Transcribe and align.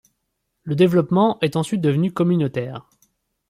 Le 0.63 0.73
développement 0.75 1.37
est 1.41 1.55
ensuite 1.55 1.79
devenu 1.81 2.11
communautaire. 2.11 2.89